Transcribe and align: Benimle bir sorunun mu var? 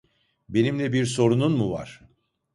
Benimle 0.49 0.93
bir 0.93 1.05
sorunun 1.05 1.51
mu 1.51 1.71
var? 1.71 2.01